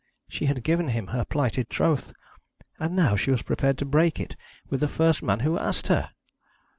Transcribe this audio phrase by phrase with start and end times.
[0.27, 2.11] She had given him her plighted troth,
[2.79, 4.35] and now she was prepared to break it
[4.67, 6.09] with the first man who asked her!